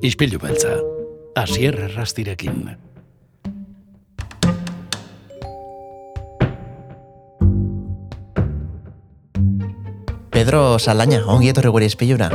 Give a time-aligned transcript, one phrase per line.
[0.00, 0.76] Ispilu beltza,
[1.34, 2.76] asier errastirekin.
[10.30, 12.30] Pedro Salaña, ongi etorri gure ispilura.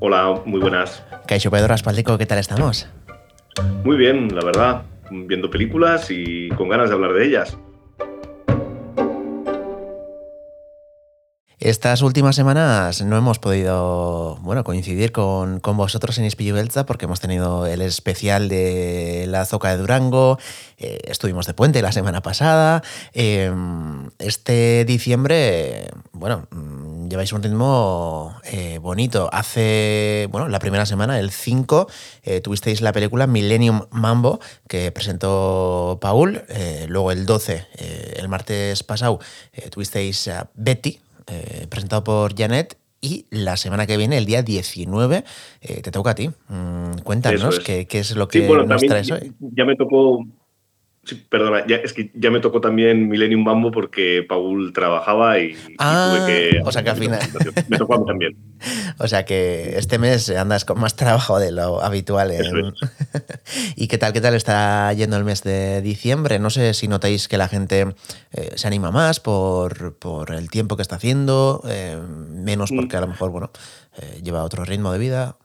[0.00, 1.04] Hola, muy buenas.
[1.28, 2.88] Kaixo Pedro Aspaldico, ¿qué tal estamos?
[3.84, 4.82] Muy bien, la verdad.
[5.10, 7.58] Viendo películas y con ganas de hablar de ellas.
[11.64, 17.20] Estas últimas semanas no hemos podido bueno, coincidir con, con vosotros en Belza porque hemos
[17.20, 20.40] tenido el especial de la Zoca de Durango,
[20.76, 22.82] eh, estuvimos de puente la semana pasada.
[23.14, 23.54] Eh,
[24.18, 29.30] este diciembre, bueno, mm, lleváis un ritmo eh, bonito.
[29.32, 31.86] Hace, bueno, la primera semana, el 5,
[32.24, 36.42] eh, tuvisteis la película Millennium Mambo que presentó Paul.
[36.88, 39.20] Luego el 12, eh, el martes pasado,
[39.70, 42.76] tuvisteis a Betty, eh, presentado por Janet.
[43.04, 45.24] Y la semana que viene, el día 19,
[45.60, 46.30] eh, te toca a ti.
[46.48, 47.64] Mm, cuéntanos es.
[47.64, 49.32] qué, qué es lo que Sí, bueno, nos traes hoy.
[49.40, 50.24] ya me tocó.
[51.04, 55.46] Sí, perdona, ya, es que ya me tocó también Millennium Mambo porque Paul trabajaba y,
[55.50, 56.60] y Ah, tuve que.
[56.64, 57.20] o sea que al final-
[57.68, 58.36] Me tocó a mí también.
[58.98, 62.30] O sea que este mes andas con más trabajo de lo habitual.
[62.30, 62.72] en-
[63.76, 66.38] ¿Y qué tal, qué tal está yendo el mes de diciembre?
[66.38, 67.96] No sé si notáis que la gente
[68.32, 71.98] eh, se anima más por, por el tiempo que está haciendo, eh,
[72.30, 72.76] menos Mm.
[72.76, 73.50] porque a lo mejor, bueno,
[74.00, 75.36] eh, lleva otro ritmo de vida.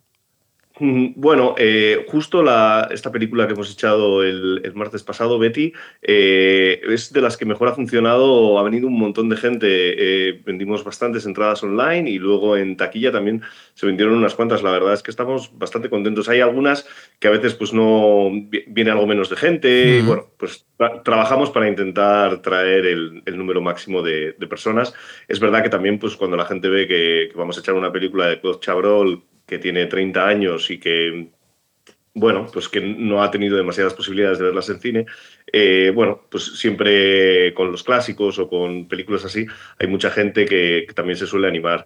[0.79, 6.81] Bueno, eh, justo la, esta película que hemos echado el, el martes pasado, Betty, eh,
[6.87, 8.59] es de las que mejor ha funcionado.
[8.59, 9.67] Ha venido un montón de gente.
[9.69, 13.41] eh, vendimos bastantes entradas online y luego en taquilla también
[13.73, 14.61] se vendieron unas cuantas.
[14.63, 16.29] La verdad es que estamos bastante contentos.
[16.29, 16.87] Hay algunas
[17.19, 19.97] que a veces pues no vi- viene algo menos de gente.
[19.99, 24.93] y bueno, pues tra- trabajamos para intentar traer el, el número máximo de, de personas.
[25.27, 27.91] Es verdad que también pues cuando la gente ve que, que vamos a echar una
[27.91, 31.29] película de Claude Chabrol que tiene 30 años y que,
[32.13, 35.05] bueno, pues que no ha tenido demasiadas posibilidades de verlas en cine,
[35.51, 39.45] eh, bueno, pues siempre con los clásicos o con películas así,
[39.79, 41.85] hay mucha gente que, que también se suele animar.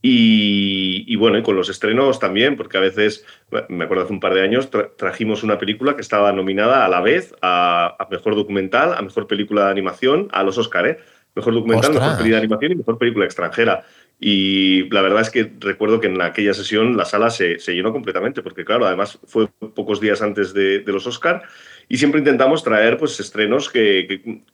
[0.00, 3.26] Y, y bueno, y con los estrenos también, porque a veces,
[3.68, 6.88] me acuerdo hace un par de años, tra- trajimos una película que estaba nominada a
[6.88, 10.98] la vez a, a Mejor Documental, a Mejor Película de Animación, a los Oscar, ¿eh?
[11.34, 12.04] Mejor Documental, ¡Ostras!
[12.04, 13.84] Mejor Película de Animación y Mejor Película Extranjera.
[14.20, 17.92] Y la verdad es que recuerdo que en aquella sesión la sala se, se llenó
[17.92, 21.42] completamente, porque claro, además fue pocos días antes de, los Oscar
[21.88, 24.06] y siempre intentamos traer pues, estrenos que,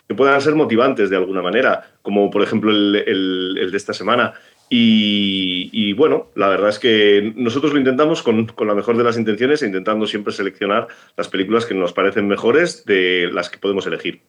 [0.07, 4.35] que- puedan ser motivantes de alguna manera, como por ejemplo el de esta semana.
[4.71, 9.05] Y, y, bueno, la verdad es que nosotros lo intentamos con, con la mejor de
[9.05, 13.59] las intenciones, e intentando siempre seleccionar las películas que nos parecen mejores de las que
[13.59, 14.23] podemos elegir.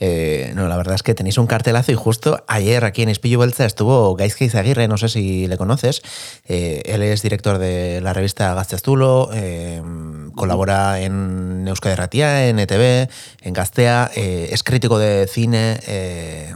[0.00, 3.38] Eh, no, la verdad es que tenéis un cartelazo y justo ayer aquí en Espillo
[3.38, 6.02] Belza estuvo Gaizka Izaguirre, no sé si le conoces.
[6.46, 9.82] Eh, él es director de la revista Gaztezulo, eh,
[10.34, 13.08] colabora en Euskadi en ETV,
[13.42, 15.80] en Gastea, eh, es crítico de cine,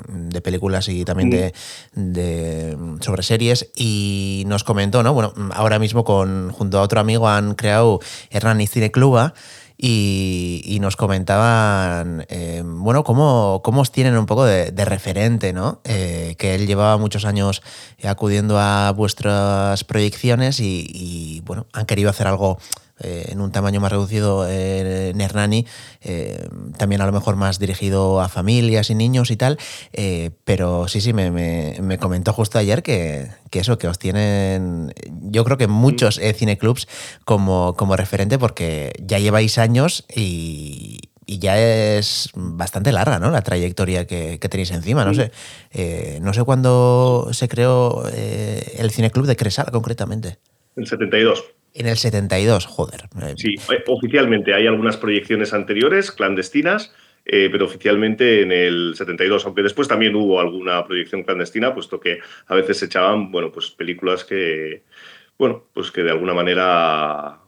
[0.08, 1.52] de películas y también
[1.94, 5.14] de, sobre series y nos comentó, ¿no?
[5.14, 8.00] Bueno, ahora mismo con, junto a otro amigo han creado
[8.30, 9.34] Hernani Cine Cluba
[9.78, 15.80] y, nos comentaban, eh, bueno, cómo, cómo os tienen un poco de, de referente, ¿no?
[15.84, 17.62] Eh, que él llevaba muchos años
[18.04, 22.58] acudiendo a vuestras proyecciones y, y, bueno, han querido hacer algo
[23.00, 25.66] eh, en un tamaño más reducido eh, en Hernani,
[26.02, 26.48] eh,
[26.78, 29.58] también a lo mejor más dirigido a familias y niños y tal,
[29.92, 33.98] eh, pero sí, sí, me, me- me comentó justo ayer que, que eso, que os
[33.98, 34.92] tienen,
[35.22, 36.88] yo creo que muchos eh, cineclubs
[37.24, 43.30] como, como referente porque ya lleváis años y, y ya es bastante larga, ¿no?
[43.30, 45.04] La trayectoria que, que tenéis encima.
[45.04, 45.20] No Sí.
[45.22, 45.32] sé,
[45.72, 50.38] eh, no sé cuándo se creó eh, el cineclub de Cresal concretamente.
[50.76, 51.42] El 72.
[51.78, 53.02] En el 72, joder.
[53.36, 56.94] Sí, eh, oficialmente hay algunas proyecciones anteriores, clandestinas,
[57.26, 62.20] eh, pero oficialmente en el 72, aunque después también hubo alguna proyección clandestina, puesto que
[62.46, 64.84] a veces se echaban, bueno, pues películas que,
[65.36, 67.40] bueno, pues que de alguna manera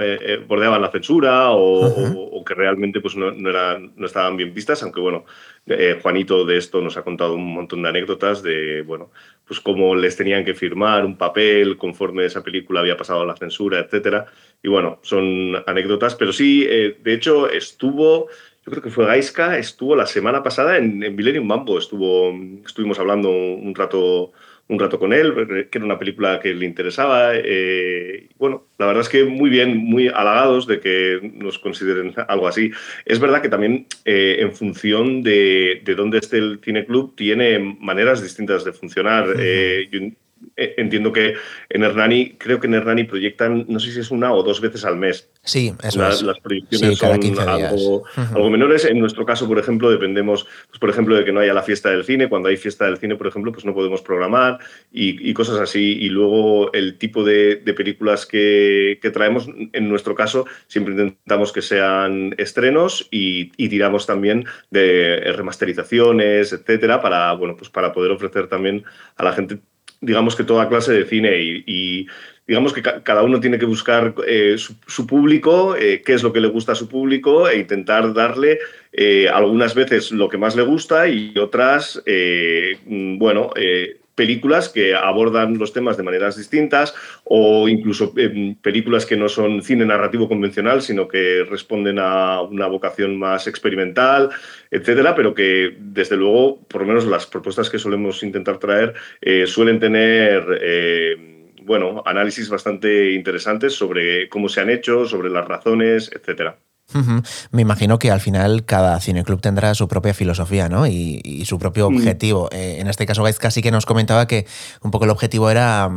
[0.00, 2.12] eh, eh, bordeaban la censura o, Ajá.
[2.16, 5.24] o- o que realmente pues no, no eran, no estaban bien vistas, aunque bueno,
[5.66, 9.10] eh, Juanito de esto nos ha contado un montón de anécdotas de, bueno,
[9.46, 13.78] pues cómo les tenían que firmar un papel conforme esa película había pasado la censura,
[13.78, 14.26] etcétera.
[14.62, 18.28] Y bueno, son anécdotas, pero sí, eh, de hecho, estuvo,
[18.64, 22.32] yo creo que fue Gaiska, estuvo la semana pasada en, en Millennium Mambo, estuvo,
[22.64, 24.32] estuvimos hablando un rato,
[24.68, 27.32] un rato con él, que era una película que le interesaba.
[27.34, 32.48] eh, bueno, la verdad es que muy bien, muy halagados de que nos consideren algo
[32.48, 32.70] así.
[33.04, 38.22] Es verdad que también eh, en función de, de dónde esté el cineclub tiene maneras
[38.22, 39.28] distintas de funcionar.
[39.38, 40.12] Eh, eh,
[40.56, 41.34] entiendo que
[41.68, 44.84] en Hernani, creo que en Hernani proyectan, no sé si es una o dos veces
[44.84, 45.28] al mes.
[45.42, 46.22] Sí, eso las, es.
[46.22, 48.84] las proyecciones son algo, algo, menores.
[48.84, 51.90] En nuestro caso, por ejemplo, dependemos, pues, por ejemplo, de que no haya la fiesta
[51.90, 52.28] del cine.
[52.28, 54.58] Cuando hay fiesta del cine, por ejemplo, pues no podemos programar
[54.92, 55.98] y, y cosas así.
[56.00, 61.52] Y luego el tipo de, de películas que, que, traemos, en nuestro caso, siempre intentamos
[61.52, 68.12] que sean estrenos y, y tiramos también de remasterizaciones, etcétera, para, bueno, pues para poder
[68.12, 68.84] ofrecer también
[69.16, 69.58] a la gente
[70.00, 72.06] digamos que toda clase de cine y, y
[72.46, 76.22] digamos que ca cada uno tiene que buscar eh, su, su, público, eh, qué es
[76.22, 78.58] lo que le gusta a su público e intentar darle
[78.92, 84.94] eh, algunas veces lo que más le gusta y otras, eh, bueno, eh, películas que
[84.94, 86.94] abordan los temas de maneras distintas
[87.24, 92.66] o incluso eh, películas que no son cine narrativo convencional, sino que responden a una
[92.66, 94.30] vocación más experimental,
[94.70, 99.46] etcétera, pero que desde luego, por lo menos las propuestas que solemos intentar traer, eh,
[99.46, 101.16] suelen tener eh,
[101.62, 106.58] bueno, análisis bastante interesantes sobre cómo se han hecho, sobre las razones, etcétera.
[106.92, 107.26] Uh -huh.
[107.50, 110.86] Me imagino que al final cada cineclub tendrá su propia filosofía ¿no?
[110.86, 112.48] y, y su propio objetivo.
[112.52, 112.56] Mm.
[112.56, 114.46] Eh, en este caso, Gaizka sí que nos comentaba que
[114.82, 115.90] un poco el objetivo era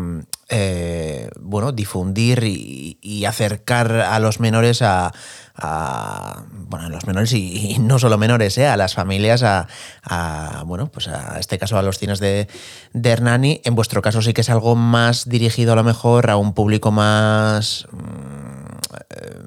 [0.49, 5.11] eh, bueno, difundir y, y, acercar a los menores a,
[5.55, 8.65] a bueno, a los menores y, y, no solo menores, ¿eh?
[8.65, 9.67] a las familias, a,
[10.03, 12.47] a, bueno, pues a este caso a los cines de,
[12.93, 13.59] de Hernani.
[13.65, 16.91] En vuestro caso sí que es algo más dirigido a lo mejor a un público
[16.91, 17.87] más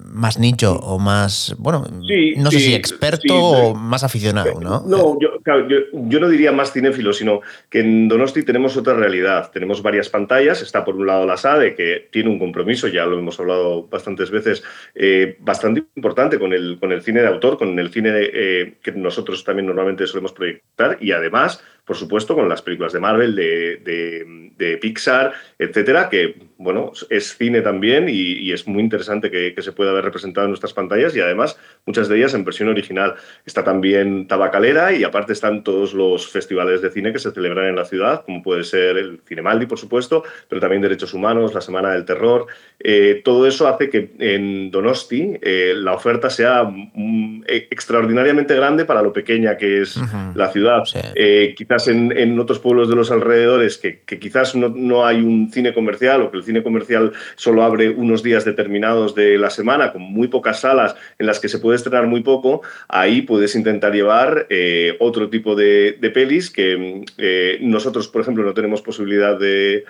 [0.05, 4.61] más nicho o más, bueno, sí, no sé sí, si experto sí, o más aficionado,
[4.61, 4.83] ¿no?
[4.87, 8.95] No, yo, claro, yo, yo, no diría más cinéfilo, sino que en Donosti tenemos otra
[8.95, 9.51] realidad.
[9.53, 10.63] Tenemos varias pantallas.
[10.63, 14.31] Está por un lado la SADE, que tiene un compromiso, ya lo hemos hablado bastantes
[14.31, 14.63] veces,
[14.95, 18.93] eh, bastante importante con el, con el cine de autor, con el cine eh, que
[18.93, 23.77] nosotros también normalmente solemos proyectar y además por supuesto, con las películas de Marvel, de,
[23.85, 29.55] de, de Pixar, etcétera, que, bueno, es cine también y, y es muy interesante que,
[29.55, 32.69] que, se pueda ver representado en nuestras pantallas y además muchas de ellas en versión
[32.69, 33.15] original.
[33.44, 37.77] Está también Tabacalera y aparte están todos los festivales de cine que se celebran en
[37.77, 41.93] la ciudad, como puede ser el Cinemaldi, por supuesto, pero también Derechos Humanos, la Semana
[41.93, 42.47] del Terror.
[42.79, 49.03] Eh, todo eso hace que en Donosti eh, la oferta sea mm, extraordinariamente grande para
[49.03, 50.35] lo pequeña que es uh -huh.
[50.35, 50.85] la ciudad.
[50.85, 50.99] Sí.
[51.15, 51.55] Eh,
[51.87, 56.31] en, otros pueblos de los alrededores que, quizás no, no, hay un cine comercial o
[56.31, 60.61] que el cine comercial solo abre unos días determinados de la semana con muy pocas
[60.61, 65.31] salas en las que se puede estrenar muy poco, ahí puedes intentar llevar eh, otro
[65.31, 69.85] tipo de, pelis que eh, nosotros, por ejemplo, no tenemos posibilidad de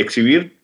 [0.00, 0.59] exhibir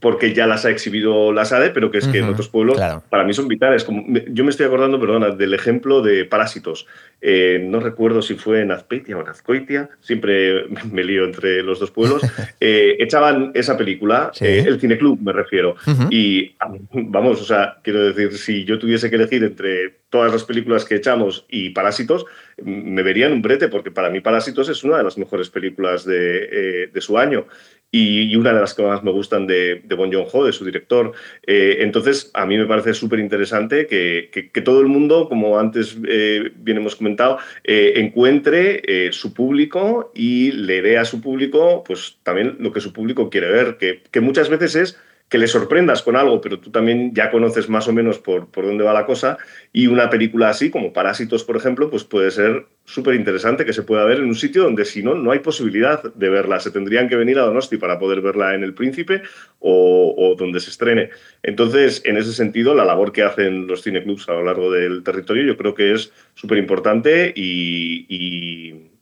[0.00, 2.48] porque ya las ha exhibido la SADE, pero que es que uh -huh, en otros
[2.48, 3.04] pueblos claro.
[3.08, 3.84] para mí son vitales.
[3.84, 6.86] Como, yo me estoy acordando, perdona, del ejemplo de Parásitos.
[7.20, 11.78] Eh, no recuerdo si fue en Azpeitia o en Azcoitia, siempre me lío entre los
[11.78, 12.22] dos pueblos.
[12.58, 14.44] Eh, echaban esa película, sí.
[14.46, 16.08] eh, el Cineclub me refiero, uh -huh.
[16.10, 16.56] y
[16.92, 20.96] vamos, o sea, quiero decir, si yo tuviese que elegir entre todas las películas que
[20.96, 22.24] echamos y Parásitos,
[22.62, 26.48] me verían un brete, porque para mí Parásitos es una de las mejores películas de,
[26.50, 27.46] eh, de su año
[27.90, 31.12] y, una de las que más me gustan de, de Bon Joon-ho, de su director.
[31.46, 35.96] Eh, entonces, a mí me parece súper interesante que, que, todo el mundo, como antes
[36.06, 42.18] eh, bien hemos comentado, eh, encuentre su público y le dé a su público pues
[42.22, 44.98] también lo que su público quiere ver, que, que muchas veces es
[45.28, 48.64] que le sorprendas con algo, pero tú también ya conoces más o menos por, por
[48.64, 49.38] dónde va la cosa,
[49.72, 53.82] y una película así, como Parásitos, por ejemplo, pues puede ser súper interesante que se
[53.82, 56.60] pueda ver en un sitio donde si no, no hay posibilidad de verla.
[56.60, 59.22] Se tendrían que venir a Donosti para poder verla en El Príncipe
[59.58, 61.10] o, o donde se estrene.
[61.42, 65.42] Entonces, en ese sentido, la labor que hacen los cineclubs a lo largo del territorio
[65.42, 68.92] yo creo que es súper importante y, y,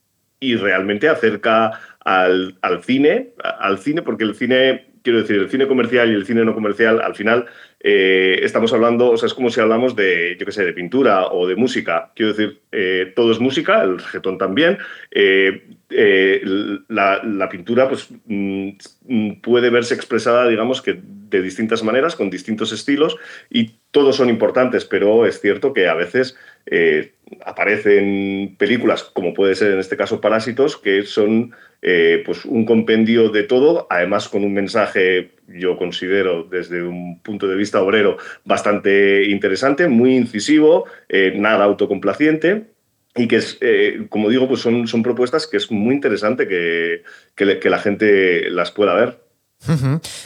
[0.56, 6.10] realmente acerca al, al cine, al cine, porque el cine quiero decir, el cine comercial
[6.10, 7.46] y el cine no comercial, al final
[7.78, 11.26] eh, estamos hablando, o sea, es como si hablamos de, yo qué sé, de pintura
[11.26, 12.10] o de música.
[12.16, 14.78] Quiero decir, eh, todo es música, el reggaetón también.
[15.10, 16.42] Eh, eh
[16.88, 23.16] la, pintura, pues, mm, puede verse expresada, digamos, que de distintas maneras, con distintos estilos,
[23.50, 26.36] y todos son importantes, pero es cierto que a veces
[26.66, 32.64] eh, aparecen películas, como puede ser en este caso Parásitos, que son eh, pues un
[32.64, 38.16] compendio de todo, además con un mensaje, yo considero, desde un punto de vista obrero,
[38.44, 40.86] bastante interesante, muy incisivo,
[41.34, 42.73] nada autocomplaciente,
[43.16, 47.02] y que es, eh, como digo, pues son, son propuestas que es muy interesante que,
[47.34, 49.24] que, que la gente las pueda ver.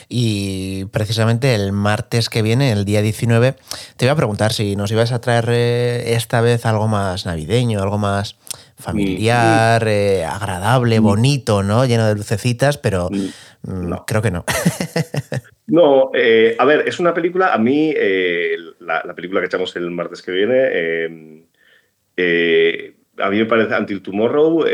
[0.08, 3.54] Y precisamente el martes que viene, el día 19,
[3.96, 7.80] te iba a preguntar si nos ibas a traer eh, esta vez algo más navideño,
[7.80, 8.36] algo más
[8.76, 9.88] familiar, mm.
[9.88, 11.02] eh, agradable, mm.
[11.02, 11.84] bonito, ¿no?
[11.84, 14.44] Lleno de lucecitas, pero mm, creo que no.
[15.66, 17.94] no, eh, a ver, es una película, a mí,
[18.80, 21.46] la, película que echamos el martes que viene,
[22.18, 24.64] a mí me parece Until Tomorrow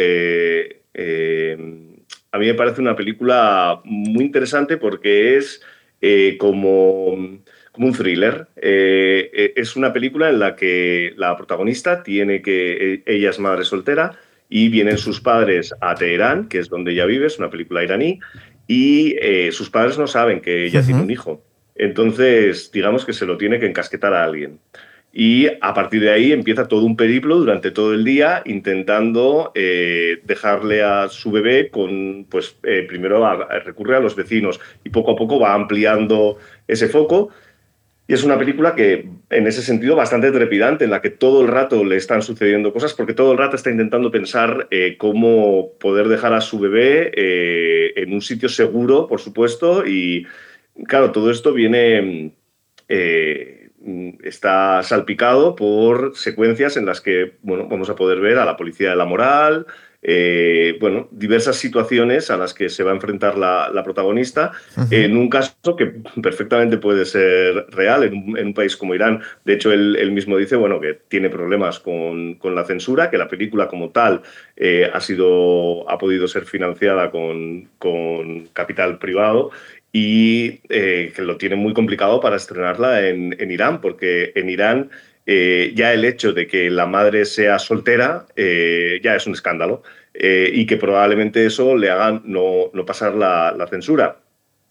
[2.34, 5.62] a mí me parece una película muy interesante porque es
[6.00, 7.38] eh, como,
[7.70, 8.48] como, un thriller.
[8.56, 13.62] Eh, eh, es una película en la que la protagonista tiene que, ella es madre
[13.62, 17.84] soltera y vienen sus padres a Teherán, que es donde ella vive, es una película
[17.84, 18.18] iraní,
[18.66, 19.14] y
[19.52, 21.40] sus padres no saben que ella tiene un hijo.
[21.76, 24.58] Entonces, digamos que se lo tiene que encasquetar a alguien.
[25.16, 30.18] Y a partir de ahí empieza todo un periplo durante todo el día intentando eh,
[30.25, 33.25] dejarle a su bebé con, pues eh, primero
[33.64, 37.30] recurre a los vecinos y poco a poco va ampliando ese foco.
[38.09, 41.49] Y es una película que, en ese sentido, bastante trepidante, en la que todo el
[41.49, 46.09] rato le están sucediendo cosas, porque todo el rato está intentando pensar eh, cómo poder
[46.09, 47.12] dejar a su bebé
[48.02, 49.87] en un sitio seguro, por supuesto.
[49.87, 50.26] Y
[50.88, 52.33] claro, todo esto viene
[52.88, 53.63] Mm,
[54.23, 58.91] está salpicado por secuencias en las que bueno, vamos a poder ver a la policía
[58.91, 59.67] de la moral,
[60.07, 64.53] eh, bueno, diversas situaciones a las que se va a enfrentar la, protagonista,
[64.91, 65.87] en un caso que
[66.23, 69.23] perfectamente puede ser real en un, país como Irán.
[69.47, 73.67] De hecho, él, mismo dice bueno, que tiene problemas con, la censura, que la película
[73.67, 74.21] como tal
[74.57, 79.53] eh, ha, sido, ha podido ser financiada con, con capital privado
[79.94, 84.90] y eh, que lo tiene muy complicado para estrenarla en, Irán, porque en Irán
[85.24, 89.84] eh, ya el hecho de que la madre sea soltera eh, ya es un escándalo
[90.12, 94.18] y que probablemente eso le haga no, pasar la, censura.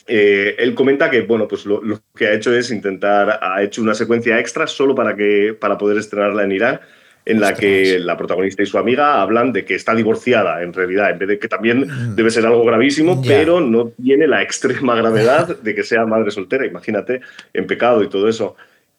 [0.07, 3.93] él comenta que bueno, pues lo, lo, que ha hecho es intentar, ha hecho una
[3.93, 6.79] secuencia extra solo para, que, para poder estrenarla en Irán
[7.25, 11.11] en la que la protagonista y su amiga hablan de que está divorciada en realidad,
[11.11, 12.15] en vez de que también mm.
[12.15, 16.65] debe ser algo gravísimo, pero no tiene la extrema gravedad de que sea madre soltera,
[16.65, 17.21] imagínate,
[17.53, 18.55] en pecado y todo eso.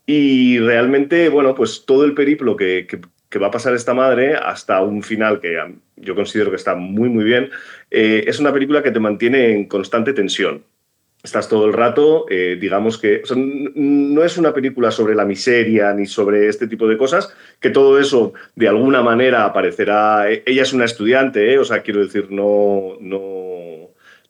[0.07, 2.87] Y realmente, bueno, pues todo el periplo que,
[3.41, 5.59] va a pasar esta madre hasta un final que
[5.97, 7.51] yo considero que está muy, muy bien,
[7.91, 10.63] eh, es una película que te mantiene en constante tensión
[11.25, 13.23] estás todo el rato, eh, digamos que
[13.75, 17.99] no es una película sobre la miseria ni sobre este tipo de cosas, que todo
[17.99, 20.31] eso de alguna manera aparecerá.
[20.31, 21.59] E-, ella es una estudiante, ¿eh?
[21.59, 23.54] o sea, quiero decir, no, no,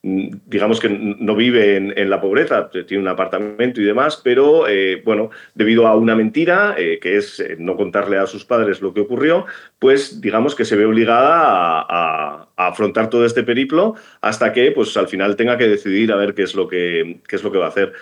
[0.04, 5.30] digamos que no vive en, la pobreza, tiene un apartamento y demás, pero eh, bueno,
[5.54, 9.00] debido a una mentira, eh, que es eh, no contarle a sus padres lo que
[9.00, 9.46] ocurrió,
[9.78, 15.08] pues digamos que se ve obligada a, afrontar todo este periplo hasta que pues al
[15.08, 17.66] final tenga que decidir a ver qué es lo que, qué es lo que va
[17.66, 17.94] a hacer.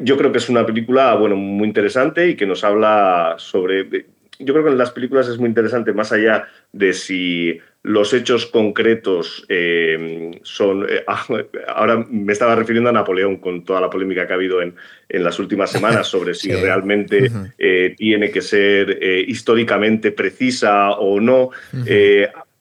[0.00, 4.06] Yo creo que es una película bueno, muy interesante y que nos habla sobre...
[4.38, 8.46] Yo creo que en las películas es muy interesante, más allá de si los hechos
[8.46, 10.86] concretos eh, son...
[10.88, 11.04] Eh,
[11.68, 14.74] ahora me estaba refiriendo a Napoleón con toda la polémica que ha habido en,
[15.08, 21.50] en las últimas semanas sobre si realmente eh, tiene que ser históricamente precisa o no.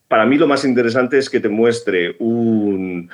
[0.07, 3.09] para mí lo más interesante es que te muestre un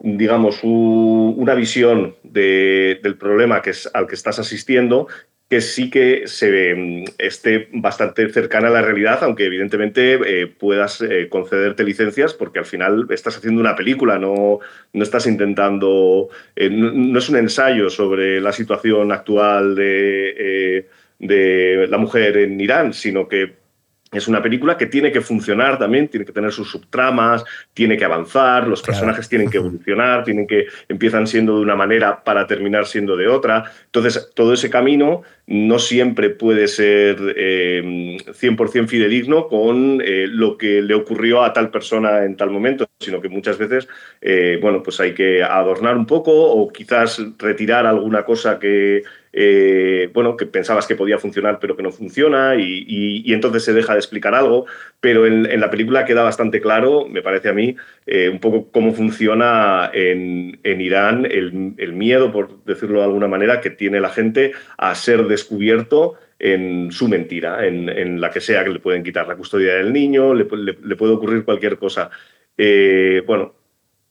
[0.00, 5.08] digamos, una visión del problema que es, al que estás asistiendo
[5.48, 11.00] que sí que se mm, esté bastante cercana a la realidad, aunque evidentemente eh, puedas
[11.00, 14.60] eh, concederte licencias, porque al final estás haciendo una película, no,
[14.92, 20.86] no estás intentando, eh, no, es un ensayo sobre la situación actual de,
[21.18, 23.67] de la mujer en Irán, sino que
[24.12, 28.04] es una película que tiene que funcionar también, tiene que tener sus subtramas, tiene que
[28.04, 32.86] avanzar, los personajes tienen que evolucionar, tienen que empiezan siendo de una manera para terminar
[32.86, 33.64] siendo de otra.
[33.86, 40.82] Entonces, todo ese camino no siempre puede ser 100% eh, fidedigno con eh, lo que
[40.82, 43.88] le ocurrió a tal persona en tal momento, sino que muchas veces,
[44.20, 50.10] eh, bueno, pues hay que adornar un poco o quizás retirar alguna cosa que eh,
[50.12, 53.98] bueno, que pensabas que podía funcionar pero que no funciona y, entonces se deja de
[53.98, 54.66] explicar algo,
[55.00, 58.92] pero en, la película queda bastante claro, me parece a mí, eh, un poco cómo
[58.92, 64.94] funciona en, Irán el, miedo, por decirlo de alguna manera, que tiene la gente a
[64.94, 69.74] ser descubierto en su mentira, en, la que sea que le pueden quitar la custodia
[69.74, 72.10] del niño, le, puede ocurrir cualquier cosa.
[72.56, 73.54] Eh, bueno,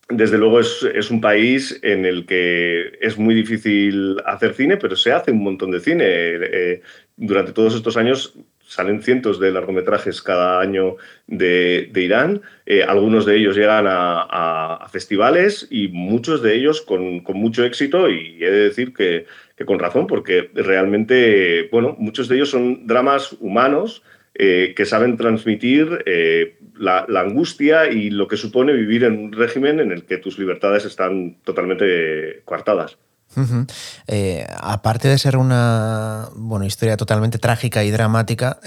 [0.09, 5.11] desde luego es, un país en el que es muy difícil hacer cine, pero se
[5.11, 6.05] hace un montón de cine.
[6.07, 6.81] Eh,
[7.17, 8.33] durante todos estos años
[8.67, 12.41] salen cientos de largometrajes cada año de, Irán.
[12.65, 18.41] Eh, algunos de ellos llegan a, festivales y muchos de ellos con, mucho éxito y
[18.41, 19.25] he de decir que,
[19.65, 24.03] con razón, porque realmente, bueno, muchos de ellos son dramas humanos
[24.35, 29.79] eh, que saben transmitir eh, la, angustia y lo que supone vivir en un régimen
[29.79, 32.97] en el que tus libertades están totalmente coartadas.
[34.07, 38.59] Eh, aparte de ser una bueno, historia totalmente trágica y dramática,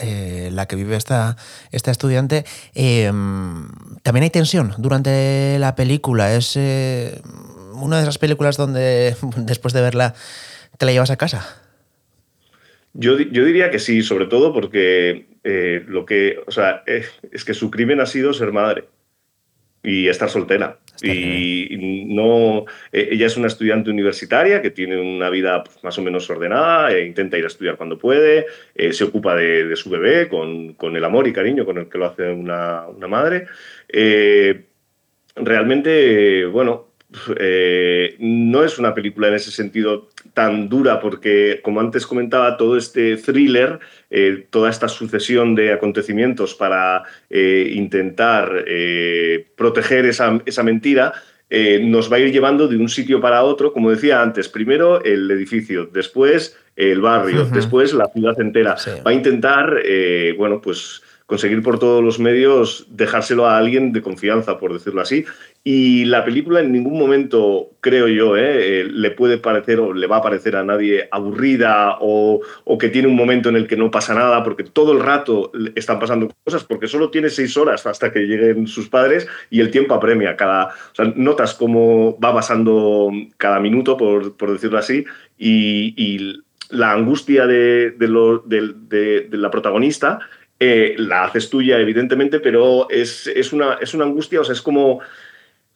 [0.52, 1.37] la que vive esta,
[1.73, 3.69] esta estudiante, em,
[4.02, 6.35] también hay tensión durante la película.
[6.35, 10.14] Es una de esas películas donde después de verla
[10.79, 11.61] te la llevas a casa.
[12.93, 17.54] Yo, diría que sí, sobre todo porque eh, lo que, o sea, eh, es que
[17.54, 18.85] su crimen ha sido ser madre
[19.82, 20.78] y estar soltera.
[21.02, 26.02] y no, eh, ella es una estudiante universitaria que tiene una vida pues, más o
[26.02, 28.47] menos ordenada, e intenta ir a estudiar cuando puede,
[28.92, 32.06] se ocupa de, su bebé con, con, el amor y cariño con el que lo
[32.06, 33.47] hace una, una madre.
[35.37, 36.89] realmente, bueno,
[37.38, 42.76] eh, no es una película en ese sentido tan dura porque, como antes comentaba, todo
[42.76, 48.64] este thriller, eh, toda esta sucesión de acontecimientos para eh, intentar
[49.57, 51.12] proteger esa, mentira,
[51.83, 55.29] nos va a ir llevando de un sitio para otro, como decía antes, primero el
[55.31, 58.76] edificio, después el barrio, después la ciudad entera.
[59.05, 59.83] Va a intentar,
[60.37, 65.25] bueno, pues conseguir por todos los medios dejárselo a alguien de confianza, por decirlo así.
[65.63, 70.09] Y la película en ningún momento, creo yo, eh, eh, le puede parecer o le
[70.09, 72.41] va a parecer a nadie aburrida o,
[72.81, 76.01] que tiene un momento en el que no pasa nada, porque todo el rato están
[76.01, 79.95] pasando cosas, porque solo tiene seis horas hasta que lleguen sus padres y el tiempo
[79.95, 80.35] apremia.
[80.35, 85.05] Cada, o sea, notas cómo va pasando cada minuto, por, decirlo así,
[85.39, 90.21] y, la angustia de, de la protagonista
[90.62, 95.00] eh, la haces tuya, evidentemente, pero es, una, es una angustia, o sea, es como,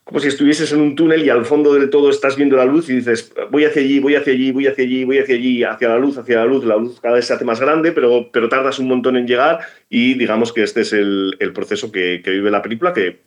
[0.05, 2.91] como si estuvieses en un túnel y al fondo de todo estás viendo la luz
[2.91, 5.89] y dices, voy hacia allí, voy hacia allí, voy hacia allí, voy hacia allí, hacia
[5.89, 8.51] la luz, hacia la luz, la luz cada vez se hace más grande, pero, pero
[8.51, 12.61] tardas un montón en llegar y digamos que este es el, proceso que, vive la
[12.61, 13.23] película, que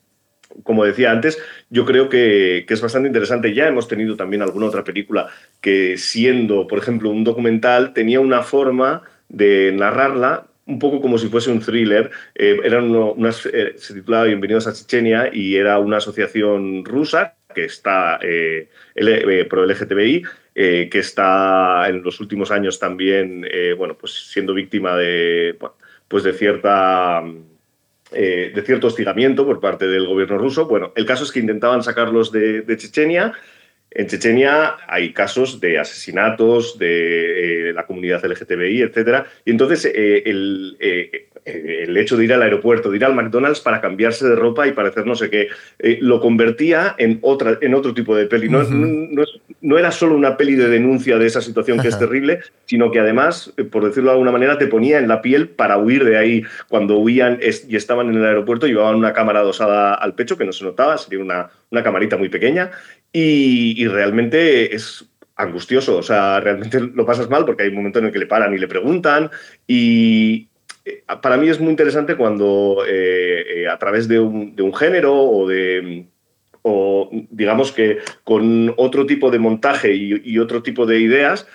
[0.61, 1.39] como decía antes,
[1.71, 3.53] yo creo que, que, es bastante interesante.
[3.53, 5.27] Ya hemos tenido también alguna otra película
[5.59, 11.27] que siendo, por ejemplo, un documental, tenía una forma de narrarla un poco como si
[11.27, 12.11] fuese un thriller.
[12.35, 12.93] Eh, eran
[13.53, 18.69] eh, se titulaba Bienvenidos a Chechenia y era una asociación rusa que está eh,
[19.49, 25.57] pro LGTBI, que está en los últimos años también bueno, pues siendo víctima de,
[26.07, 27.23] pues de cierta...
[28.11, 30.67] de cierto hostigamiento por parte del gobierno ruso.
[30.67, 33.33] Bueno, el caso es que intentaban sacarlos de Chechenia
[33.97, 39.25] en Chechenia hay casos de asesinatos de eh, la comunidad LGTBI, etc.
[39.43, 43.59] Y entonces eh, el, eh, el, hecho de ir al aeropuerto, de ir al McDonald's
[43.59, 45.47] para cambiarse de ropa y parecer no sé qué,
[46.01, 48.49] lo convertía en, otra, en otro tipo de peli.
[48.49, 48.61] no,
[49.61, 52.99] no, era solo una peli de denuncia de esa situación que es terrible, sino que
[52.99, 56.43] además, por decirlo de alguna manera, te ponía en la piel para huir de ahí.
[56.67, 60.51] Cuando huían y estaban en el aeropuerto, llevaban una cámara dosada al pecho que no
[60.51, 62.71] se notaba, sería una, una camarita muy pequeña
[63.11, 68.05] y, realmente es angustioso, o sea, realmente lo pasas mal porque hay un momento en
[68.05, 69.29] el que le paran y le preguntan
[69.67, 70.47] y
[70.83, 75.47] eh, para mí es muy interesante cuando eh, eh, a través de un, género o
[75.47, 76.07] de
[76.63, 81.47] o digamos que con otro tipo de montaje y, otro tipo de ideas,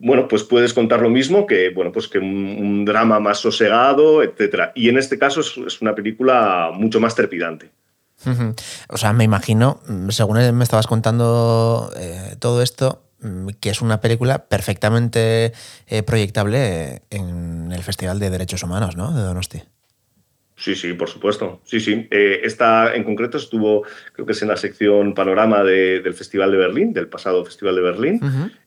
[0.00, 4.72] bueno, pues puedes contar lo mismo que, bueno, pues que un, drama más sosegado, etc.
[4.74, 7.70] Y en este caso es una película mucho más trepidante.
[8.88, 13.80] O sea, me imagino, mm, según me estabas contando eh, todo esto, mm, que es
[13.82, 15.52] una película perfectamente
[15.86, 19.12] eh, proyectable en el Festival de Derechos Humanos, ¿no?
[19.12, 19.62] De Donosti.
[20.54, 21.60] Sí, sí, por supuesto.
[21.64, 22.06] Sí, sí.
[22.10, 23.82] Eh, esta en concreto estuvo,
[24.12, 27.80] creo que es en la sección panorama del Festival de Berlín, del pasado Festival de
[27.80, 28.20] Berlín.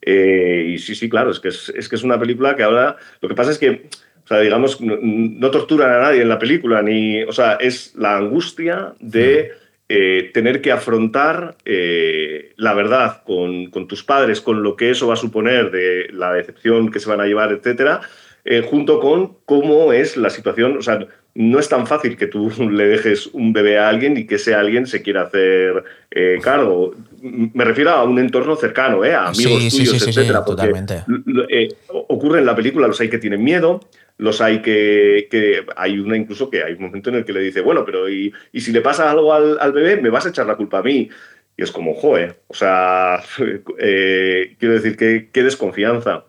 [0.05, 2.97] y sí, sí, claro, es que es, que es una película que ahora.
[3.21, 3.87] Lo que pasa es que
[4.25, 8.17] o sea, digamos, no, torturan a nadie en la película, ni, o sea, es la
[8.17, 9.51] angustia de
[9.87, 15.13] eh, tener que afrontar eh, la verdad con, tus padres, con lo que eso va
[15.13, 18.01] a suponer de la decepción que se van a llevar, etcétera,
[18.45, 22.51] eh, junto con cómo es la situación, o sea, no es tan fácil que tú
[22.71, 25.83] le dejes un bebé a alguien y que ese alguien se quiera hacer
[26.41, 26.95] cargo.
[27.21, 30.43] Me refiero a un entorno cercano, a amigos tuyos, etcétera.
[30.43, 31.03] totalmente.
[31.91, 33.81] ocurre en la película, los hay que tienen miedo,
[34.17, 37.61] los hay que, hay una incluso que hay un momento en el que le dice,
[37.61, 40.79] bueno, pero ¿y, si le pasa algo al, bebé, me vas a echar la culpa
[40.79, 41.09] a mí?
[41.57, 43.21] Y es como, joder, o sea,
[43.79, 46.25] eh, quiero decir, qué, qué desconfianza.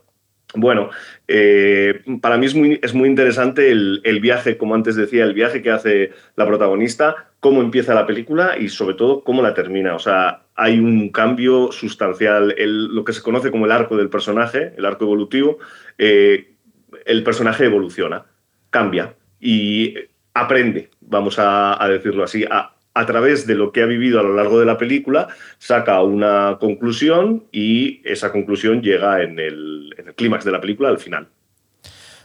[0.54, 0.90] Bueno,
[1.28, 5.60] eh, para mí es muy, es muy interesante el, viaje, como antes decía, el viaje
[5.60, 9.94] que hace la protagonista, cómo empieza la película y sobre todo cómo la termina.
[9.94, 14.72] O sea, hay un cambio sustancial, lo que se conoce como el arco del personaje,
[14.76, 15.58] el arco evolutivo,
[15.98, 16.55] eh,
[17.04, 18.26] el personaje evoluciona,
[18.70, 19.94] cambia y
[20.34, 24.22] aprende, vamos a, a decirlo así, a, a través de lo que ha vivido a
[24.22, 30.46] lo largo de la película, saca una conclusión y esa conclusión llega en el, clímax
[30.46, 31.28] de la película al final.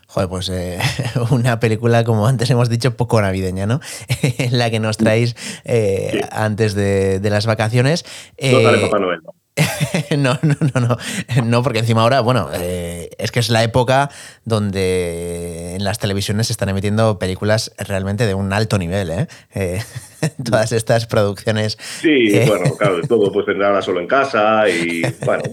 [0.07, 0.79] Joder, pues eh,
[1.31, 3.81] una película, como antes hemos dicho, poco navideña, ¿no?
[4.51, 8.05] la que nos traéis eh, antes de, las vacaciones.
[8.41, 9.19] no Papá Noel.
[10.17, 10.97] no, no, no, no.
[11.43, 14.09] No, porque encima ahora, bueno, eh, es que es la época
[14.45, 19.27] donde en las televisiones se están emitiendo películas realmente de un alto nivel, ¿eh?
[19.53, 19.79] eh
[20.43, 21.77] todas estas producciones.
[21.79, 25.43] Sí, eh, bueno, claro, de todo, pues ahora solo en casa y bueno.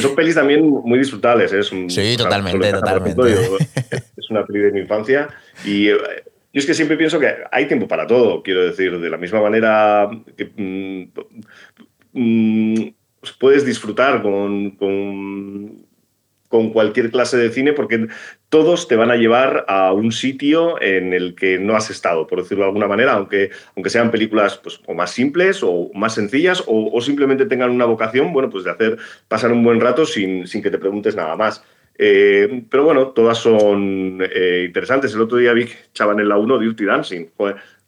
[0.00, 1.62] Son pelis también muy disfrutables, ¿eh?
[1.62, 3.22] sí, totalmente, totalmente.
[4.16, 5.28] es una peli de mi infancia
[5.64, 5.92] y
[6.56, 9.42] yo es que siempre pienso que hay tiempo para todo, quiero decir, de la misma
[9.42, 11.12] manera que mm,
[12.14, 15.85] mm, pues, puedes disfrutar con, con,
[16.72, 18.08] cualquier clase de cine porque
[18.48, 22.42] todos te van a llevar a un sitio en el que no has estado, por
[22.42, 26.62] decirlo de alguna manera, aunque, aunque sean películas pues, o más simples o más sencillas
[26.66, 30.62] o, simplemente tengan una vocación, bueno, pues de hacer pasar un buen rato sin, sin
[30.62, 31.62] que te preguntes nada más.
[31.98, 35.14] Eh, pero bueno, todas son eh, interesantes.
[35.14, 37.26] El otro día vi que echaban en la 1 Dirty Dancing.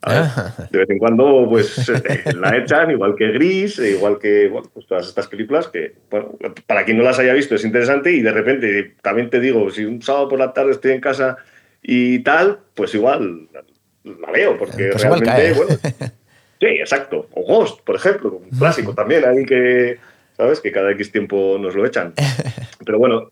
[0.07, 4.87] De vez en cuando pues eh, la echan, igual que Gris, e igual que pues,
[4.87, 8.31] todas estas películas que, bueno, para quien no las haya visto es interesante y de
[8.31, 11.37] repente también te digo, si un sábado por la tarde estoy en casa
[11.83, 13.49] y tal, pues igual
[14.05, 15.75] la veo, porque pues realmente, bueno,
[16.61, 17.29] sí, exacto.
[17.33, 19.99] O Ghost, por ejemplo, un clásico también, ahí que,
[20.37, 20.61] ¿sabes?
[20.61, 22.15] Que cada X tiempo nos lo echan.
[22.85, 23.31] Pero bueno,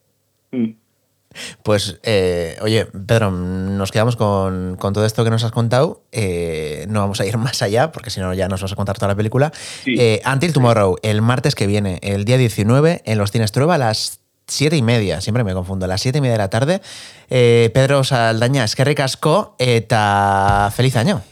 [1.62, 6.02] pues, eh, oye, Pedro, nos quedamos con, todo esto que nos has contado.
[6.12, 8.96] Eh, no vamos a ir más allá, porque si no ya nos vas a contar
[8.96, 9.52] toda la película.
[9.86, 13.78] Eh, Until Tomorrow, el martes que viene, el día 19, en los cines Trueba a
[13.78, 16.80] las siete y media, siempre me confundo, a las siete y media de la tarde.
[17.28, 21.22] Pedro Saldaña, es que ricasco, eta feliz año.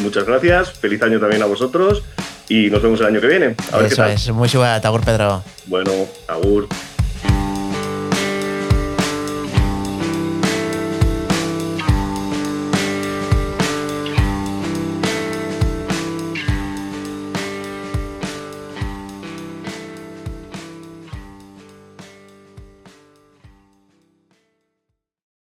[0.00, 2.02] Muchas gracias, feliz año también a vosotros
[2.48, 3.56] y nos vemos el año que viene.
[3.84, 5.42] Eso es, muy chula, Tagur Pedro.
[5.66, 5.92] Bueno,
[6.28, 6.68] Agur.